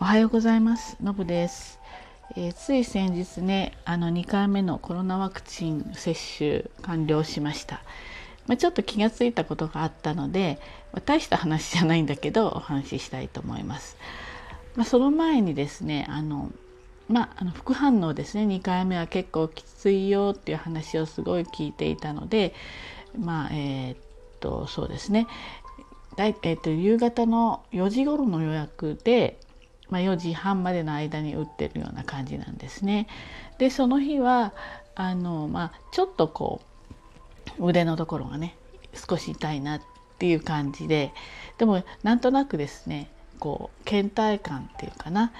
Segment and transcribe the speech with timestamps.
[0.00, 0.96] おはようございます。
[1.02, 1.80] のぶです、
[2.36, 7.82] えー、つい先日ねあの2回目のコロナワクチン接種完了しました、
[8.46, 10.60] まあ、ちょっと気がついたことがあったので、
[10.92, 13.96] まあ、大した話じゃないんだけどお話ししたいと思います、
[14.76, 16.52] まあ、その前にですねあの
[17.08, 18.44] まあ、あの副反応ですね。
[18.44, 22.54] 2回目は結構きついよっていう話をすごい聞いていたので
[23.18, 23.98] まあえー、っ
[24.38, 25.26] とそうですね。
[26.14, 29.40] だい、えー、っと夕方の4時頃の予約で
[29.90, 33.06] まあ、4時半までの間に打ってるような感じなんですね。
[33.58, 34.52] でその日は
[34.94, 36.60] あの、まあ、ちょっとこ
[37.58, 38.56] う腕のところがね
[38.94, 39.82] 少し痛いなっ
[40.18, 41.12] ていう感じで
[41.58, 45.32] でもなんとなくですねこう倦怠感っていうかな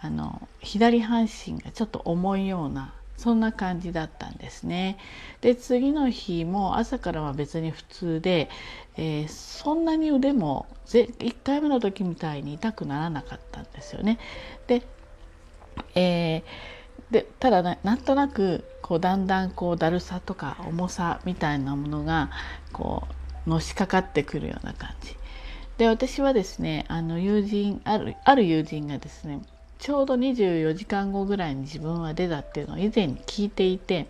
[0.00, 4.98] あの左半身がちょっと重いようなそんな感じだったんですね。
[5.40, 8.48] で次の日も朝からは別に普通で、
[8.96, 14.18] えー、そんなに腕も1回目の時みたいに痛くならなかったんですよね。
[14.66, 14.82] で,、
[15.94, 16.42] えー、
[17.10, 22.30] でただなんとなくこうだんだんこうだるさとか重さみたいなものが
[22.72, 23.08] こ
[23.46, 25.16] うのしかかってくるような感じ。
[25.78, 29.40] で私はですねあの友人あるある友人がですね
[29.78, 34.06] ちょうど24時間後ぐらいに自分は出たっていうのを以前に聞いていて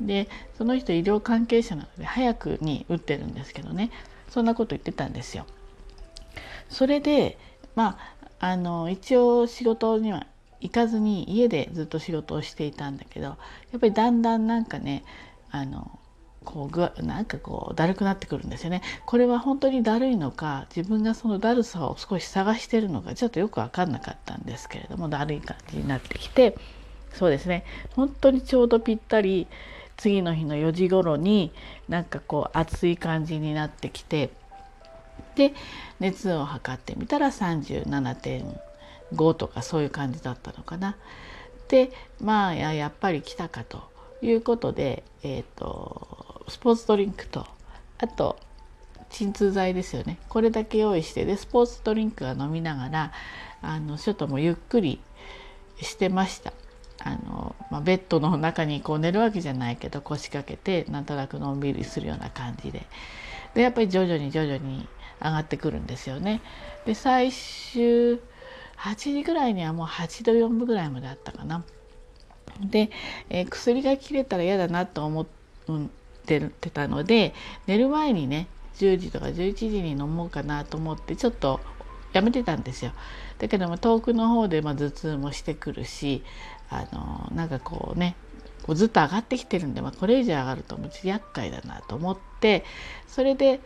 [0.00, 3.90] でその人医療関係者なので早くに打ってるんですけどね
[4.28, 5.46] そんなこと言ってたんですよ。
[6.68, 7.38] それで
[7.74, 7.98] ま
[8.40, 10.26] ああの一応仕事には
[10.60, 13.36] 行かずに家でずっと仕事をしていたんだけどや
[13.76, 15.04] っぱりだんだんなんかね
[15.50, 15.98] あの
[16.44, 18.82] こうなんかこうだるくなってくるんですよね。
[19.06, 26.56] これは本当にだるいのか自分がそのだるさを少し探してるのかちょっとよく分かんなかったんですけれどもだるい感じになってきて
[27.12, 29.46] そうですね本当にちょうどぴったり
[29.96, 31.52] 次の日の4時頃に
[31.88, 34.30] なんかこう暑い感じになってきて
[35.34, 35.54] で
[36.00, 40.96] 熱を測ってみたら37.5とかそういう感じだったのかな。
[41.68, 43.82] でまあやっぱり来たかと
[44.20, 47.46] いうことで、えーとスポーツドリンクと
[47.98, 48.38] あと
[49.10, 53.12] 鎮痛剤ですよねこれだけ用意してでスポーツドリンクは飲みながら
[53.60, 55.00] あのちょっともゆっくり
[55.80, 56.52] してました。
[57.04, 62.86] あのまあ、ベッドの中にこう寝るわけじゃないけど腰掛けてなんとなくのんびりするような感じで
[63.54, 64.86] でやっぱり徐々に徐々に
[65.20, 66.40] 上がってくるんですよね。
[66.86, 68.20] で最終
[68.76, 71.64] 8時ぐらいにはもう8度4分ぐらいまであったかな。
[72.60, 72.90] で、
[73.30, 75.26] えー、薬が切れたら嫌だなと思っ
[76.22, 76.40] て
[76.70, 77.34] たので
[77.66, 78.46] 寝る前にね
[78.76, 81.60] 10時とか11時に飲もうかなと思ってちょっと
[82.12, 82.92] やめてたんですよ。
[83.38, 86.22] だけども遠くの方でま頭痛もしてくるし
[86.70, 88.14] あのなんかこうね
[88.62, 92.64] こうずっと上がってきてるんで、まあ、これ以上上がるともう厄介だなと思って
[93.08, 93.60] それで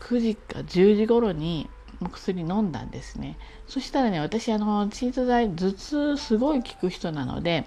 [0.00, 1.68] 9時か10時頃に
[2.12, 7.66] 薬飲んだんですねそしたらね私あの鎮痛剤頭痛すごい効く人なので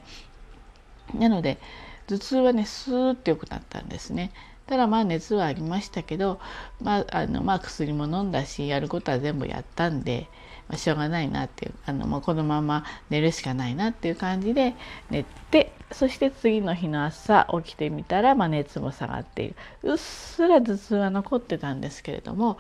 [1.16, 1.60] なので
[2.08, 4.32] 頭痛はねスーッて良くなったんですね。
[4.68, 6.40] ただまあ熱はありましたけど、
[6.82, 10.28] まああのまあ、薬も飲んだしやることは全部やったんで、
[10.68, 14.76] まあ、しょうがないなっていうあのもうこのまま寝るしかないなっていう感じで
[15.10, 19.56] 寝てそして次の日の朝起きてみたら、まあ、熱も下がっている。
[19.84, 22.58] うっすら頭痛は残ってたんですけれども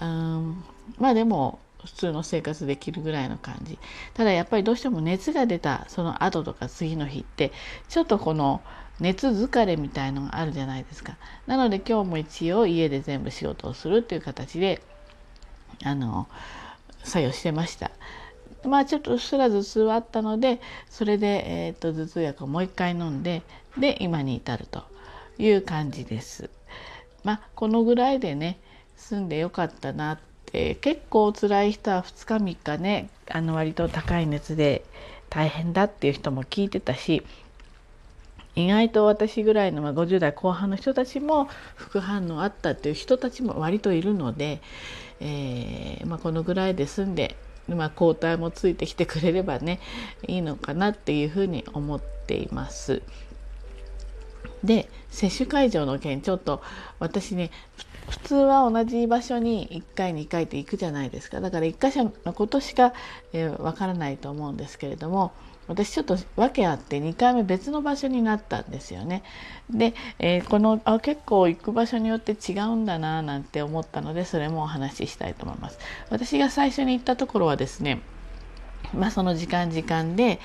[0.00, 0.62] うん
[0.98, 3.78] まあでも普通の生活できるぐらいの感じ。
[4.12, 7.52] ただやっぱりどうしても熱が出たその後とか次の日って
[7.88, 8.60] ちょっとこの
[9.00, 11.16] 熱疲れみたいのがあるじゃないですか。
[11.46, 14.80] なので今日も一応家で全部仕事をするっていう形で
[15.84, 16.28] あの
[17.04, 17.90] 作用してました。
[18.64, 23.42] まあちょっとうっすら頭痛はあったのでそれで、えーと、頭痛薬をもう一回飲んで
[23.78, 24.84] で今に至ると
[25.38, 26.50] いう感じです。
[27.22, 28.58] まあこのぐらいでね
[28.96, 34.84] 済んでよかったなって結構辛い人は2日3日ねあの割と高い熱で
[35.28, 37.22] 大変だっていう人も聞いてたし
[38.56, 44.60] 意外と私ぐらいの、50代後半の人たちも副反応あったっていう人たちも割といるので、
[45.20, 47.36] えー、まあ、このぐらいで済んで、
[47.68, 49.80] まあ、抗体もついてきてくれればね
[50.26, 53.02] いいのかなっていうふうに思っています。
[54.64, 56.62] で接種会場の件ちょっと
[56.98, 57.50] 私ね
[58.08, 62.94] 普通は同じ場所に1回2回って行くじゃないですかだから1箇所のことしかわ、
[63.32, 65.32] えー、からないと思うんですけれども
[65.68, 69.22] 私ちょっと訳あって2回目別の場所になったんですよね。
[69.70, 75.78] で、えー、このあ結構行く場所によって違うんだななんて思ったのでそれもお話ししたいと思います。
[76.10, 78.00] 私が最初に行ったところはですね
[78.94, 80.38] まあ、その時間時間で、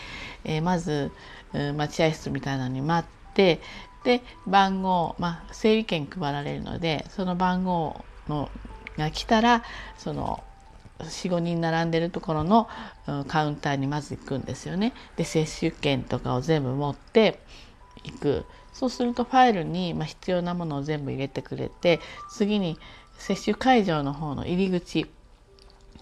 [0.44, 1.12] えー、まず
[1.54, 3.60] 待合室みたいなのに待って
[4.04, 8.50] で番号、まあ、整理券配られるのでその番号の
[8.98, 9.64] が来たら
[9.98, 10.44] その
[11.04, 12.68] 45人並んでるところの
[13.28, 14.94] カウンターにまず行くんですよね。
[15.16, 17.40] で接種券とかを全部持って
[18.04, 22.00] いくそうするとファイルに、必要なものを全部入れてくれて
[22.30, 22.80] 次に
[23.18, 25.06] 接種会場の方の入り口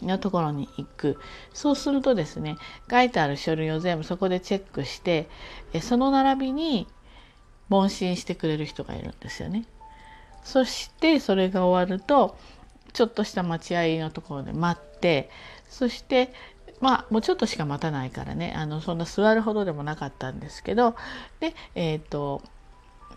[0.01, 1.19] のところに行く
[1.54, 2.56] そうするとですね
[2.90, 5.28] 書いてある書類を全部そこでチェックして
[5.81, 6.88] その並びに
[7.68, 9.66] 問診してくれる人がいるんですよね。
[10.44, 12.38] そしてそれが終わると
[12.94, 15.30] ちょっとした待合のところで待って
[15.69, 16.33] そして
[16.80, 20.95] まあもうちょっとしか待たないからねあのそんな座るほどでもなかったんですけど
[21.39, 22.41] でえっ、ー、と、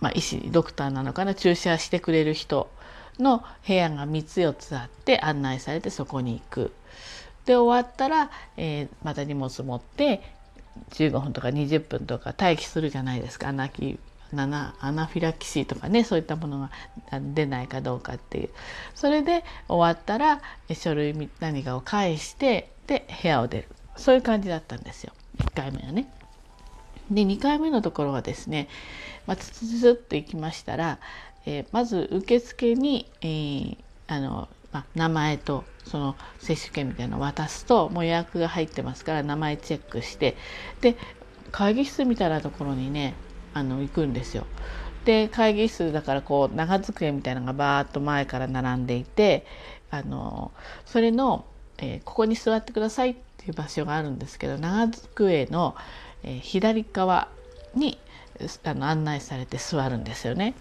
[0.01, 2.71] まあ、医師ドクターなのかな注射してくれる人
[3.19, 6.73] の部屋が3つ4つあって案内されてそこに行く。
[7.45, 10.23] で終わったら、えー、また荷物持って
[10.91, 13.99] 15分とか20分とか待機するじゃないですか泣き
[14.35, 16.71] 7アナフィラキシーとかねそういったものが
[17.35, 18.51] 出ないかどうかっていう。
[18.95, 20.41] それで終わったら
[20.73, 23.69] 書類何かを返してで部屋を出る。
[23.97, 25.13] そういう感じだったんですよ。
[25.39, 26.09] 1回目はね。
[27.11, 28.69] で2回目のところはですね、
[29.27, 30.99] まあ、つつつっと行きましたら、
[31.45, 33.77] えー、まず受付に、えー、
[34.07, 40.37] あのまあ、名前とその接種券みたいなのを渡すともう予約が入ってますから名前チェックして
[40.81, 40.97] で
[41.51, 43.15] 会議室みたいなところにね
[43.55, 44.47] あの行くんですよ。
[45.05, 49.47] で会議室だからこう長机みたいなのがバーッと前から並んでいて
[49.91, 50.53] あの
[50.87, 51.45] それの、
[51.79, 55.75] えー、ここに座ってくださいっていう場所があるんですけど長机の、
[56.23, 57.29] えー、左側
[57.75, 57.99] に
[58.65, 60.55] あの案内されて座るんですよね。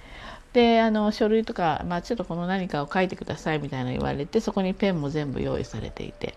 [0.53, 6.35] であの書類とか、まあ、ちょっとこの何かを書いてくださいみたいな言われてそこにペンも全部用意されていて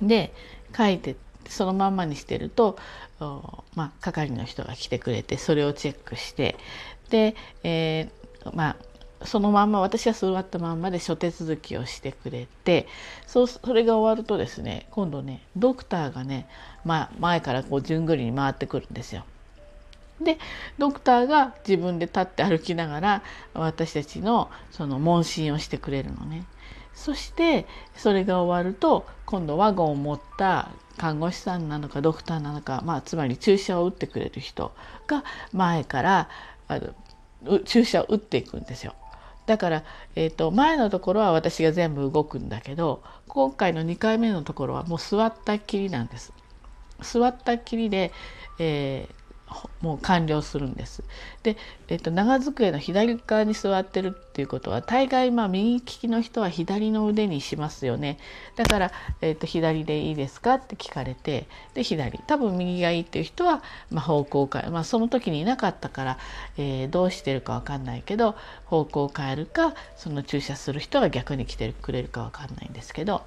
[0.00, 0.32] で
[0.76, 1.16] 書いて
[1.48, 2.78] そのまんまにしてると、
[3.18, 6.56] まあ、係の人が来てくれてそれをチェックして
[7.10, 8.76] で、えー、まあ
[9.24, 12.86] そのまんま私は座ったまんまで諸手続きをしてくれて
[13.26, 16.46] そそれが終わるとですね今度ねドクターがね、
[16.84, 19.24] まあ、前からこう順繰りに回ってくるんですよ。
[20.20, 20.38] で
[20.78, 23.22] ドクターが自分で立って歩きながら
[23.52, 26.44] 私たちのその問診をしてくれるのね。
[26.96, 34.72] そしてそれが終わると今度ワゴンを持った看護師さんなのかドクターなのか、まあ、つまり注射を打ってくれる人
[35.06, 35.22] が
[35.52, 36.28] 前から
[36.68, 36.80] あ
[37.44, 38.94] の注射を打っていくんですよ。
[39.44, 39.84] だから、
[40.16, 46.32] えーと、前のところは私が全部動くんだけど今回の2回目のところはもう座ったっきりなんです。
[47.02, 48.10] 座ったっきりで、
[48.58, 49.25] えー
[49.80, 51.04] もう完了するんです。
[51.42, 51.56] で、
[51.88, 58.18] えっと、長机の左側に座ってるっていうことは大概まあ右利きの人は左の腕にしますよね。
[58.56, 66.18] だから、えっと、左でいいですかって聞かれてで左多分右がいいっていう人は、まあ、方向変えまあその時にいなかったから、
[66.58, 68.34] えー、どうしてるか分かんないけど
[68.64, 73.22] 方向を変えるかその注射する人が逆に来てくれるか分かんないんですけど。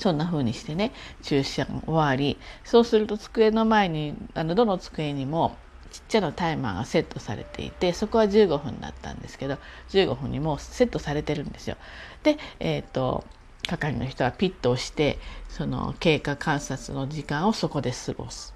[0.00, 0.92] そんな風にしてね
[1.22, 5.56] 注射が終わりそうすると机の前にあのどの机にも
[5.90, 9.58] ちっちゃなタイマーがセットされていてそこは15分だったんですけど
[9.90, 11.76] 15分にもうセットされてるんですよ。
[12.22, 13.24] で、えーと、
[13.66, 15.18] 係の人はピッと押して
[15.48, 18.54] その経過観察の時間をそこで過ごす。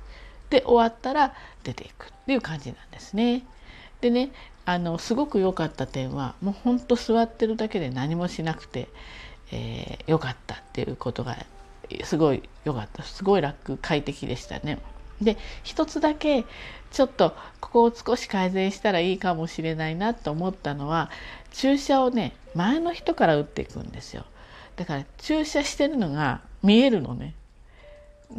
[0.51, 3.43] で終わったら出ていくっていう感じなんですね。
[4.01, 4.31] でね
[4.67, 8.89] あのすごく良かった点はもうほんと座ってるだけで何もしなくて
[9.53, 11.37] えー、よかったっていうことが
[12.05, 14.79] すごい良かったすごい楽快適でしたね。
[15.21, 16.45] で一つだけ
[16.91, 21.11] ちょっとここを少し改善したらいいかもしれないなと思ったのは
[21.53, 24.25] 注射をね前の人から打っていくんですよ。
[24.77, 27.35] だから注射してるのが見えるのね。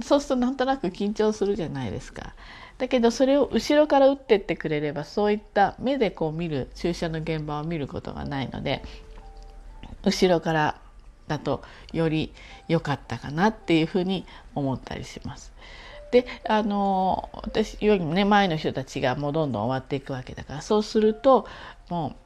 [0.01, 2.34] そうするとなんとなく緊張するじゃないですか。
[2.77, 8.84] だけどそれを後ろから打ってってくれればそういった目でこう見る注射の現場を見ることがないので
[10.03, 10.82] 後ろから
[11.27, 11.63] だと
[11.94, 12.34] より
[12.67, 15.53] 良かったかなっていうふうに思ったりします。
[16.12, 21.48] であの私よりもね前の人たちがもうどんどん終わっていくわけだからそうすると
[21.89, 22.25] もう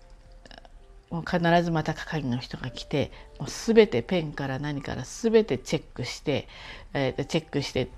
[1.10, 6.48] もう必ずまた係の人が来てもう全てペンから何から全てチェックして、
[6.94, 7.90] えー、チェックして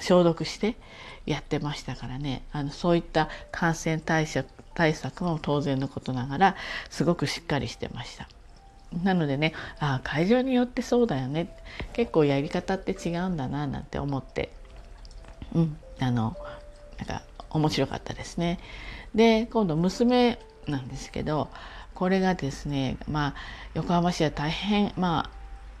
[0.00, 0.76] 消毒して
[1.24, 6.56] やってましたからねあのそういった感染対策対策も当然のことながら
[6.88, 8.28] すごくしっかりしてました。
[9.02, 11.54] なのでねあ会場によってそうだよね
[11.92, 14.50] 結構やり方って違うんだななんて思って
[15.54, 16.36] うんあの
[16.98, 18.58] なんか面白かったですね。
[19.14, 21.48] で今度娘なんですけど
[21.94, 23.34] これがですねまあ
[23.74, 25.30] 横浜市は大変ま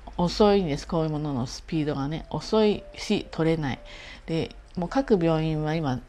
[0.06, 3.78] あ遅いんですこういうもののスピードがね遅いし取れない。
[4.26, 6.00] でもう各病院は今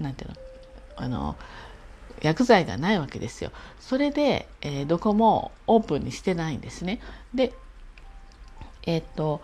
[0.00, 0.36] 何ていうの
[0.96, 1.36] あの
[2.22, 3.50] 薬剤がないわけですよ。
[3.80, 7.00] それで、えー、どこもオープンにしてないんですね。
[7.34, 7.52] で
[8.86, 9.40] えっ、と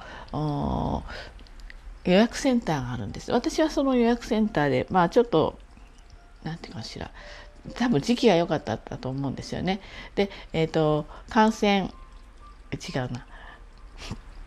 [2.05, 5.59] 予約センターがあるんです私はその予約センターでまあちょっと
[6.45, 7.11] 何て言うかしら
[7.75, 9.81] 多分時期が良かったと思うんですよね。
[10.17, 11.91] で、えっ、ー、と感染
[12.73, 13.27] 違うな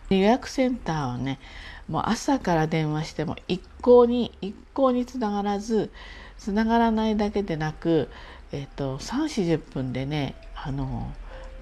[0.09, 1.39] 予約センターはね
[1.87, 5.91] もう朝から電話しても一向に一向につながらず
[6.37, 8.09] つながらないだけでなく、
[8.51, 11.13] えーと、3 4 0分でねあの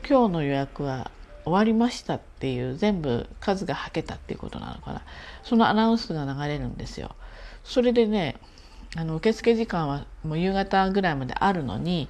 [0.08, 1.12] 今日の予約は
[1.46, 5.01] 終わりましたっていう全部数がはけたっていうことなのかな
[5.44, 7.15] そのアナウンスが流れるんですよ。
[7.63, 8.36] それでね
[8.96, 12.08] あの受付時間はもう夕方ぐらいまであるのに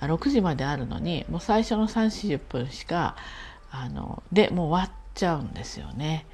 [0.00, 3.16] 6時まであるのにもう最初の3 4 0分しか
[3.70, 6.26] あのでもう終わっちゃうんですよね。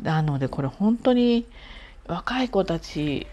[0.00, 1.46] なのでこれ本当に
[2.06, 3.26] 若い子たち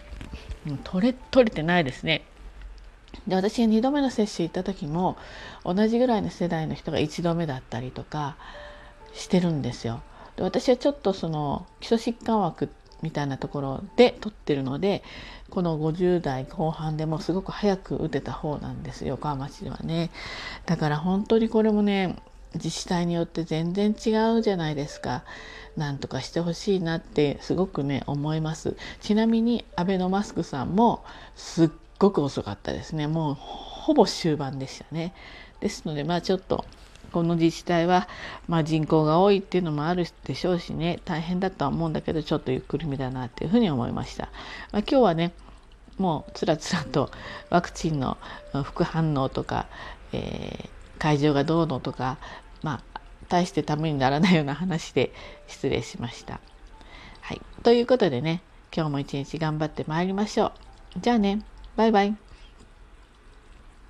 [0.83, 2.25] 取れ取れてないですね。
[3.27, 5.17] で私が2度目の接種行った時も
[5.63, 8.35] 同じぐらいの世代の人が1度目だったりとか
[9.13, 10.01] してるんですよ。
[10.35, 12.69] で私はちょっとその基礎疾患枠
[13.01, 15.03] みたいなところで取ってるので
[15.49, 20.11] この50代後半でもすごく早く打てた方なんです横浜市ではね。
[20.65, 22.17] だから本当にこれもね
[22.53, 25.23] 自治体によって全然違うじゃないですか。
[25.75, 28.77] なんとかしてほしいなってすごくね思います。
[29.01, 31.03] ちなみにアベノマスクさんも
[31.35, 33.07] すっごく遅かったですね。
[33.07, 35.13] もうほぼ終盤でしたね。
[35.59, 36.65] ですのでまあちょっと
[37.11, 38.09] この自治体は、
[38.47, 44.25] まあ、人口が多いっていうのもあるでしょうしね大変だとは思うんだけどちょっとゆっくりめだなっていうふうに思いました。
[44.71, 45.31] まあ、今日はね
[45.97, 47.09] もうつらつらと
[47.49, 48.17] ワクチンの
[48.63, 49.67] 副反応とか、
[50.11, 52.17] えー、会場がどうのとか
[52.63, 55.13] まあ大してためにならないような話で
[55.47, 56.39] 失礼しました。
[57.21, 58.41] はい、ということでね
[58.75, 60.47] 今日も一日頑張ってまいりましょ
[60.95, 60.99] う。
[60.99, 61.41] じゃあね
[61.75, 62.24] バイバイ。